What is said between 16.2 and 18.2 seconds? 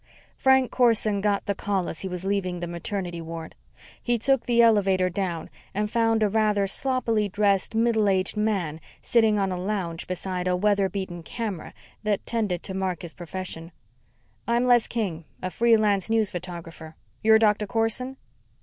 photographer. You're Doctor Corson?"